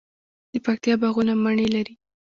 [0.51, 1.93] د پکتیا باغونه مڼې لري.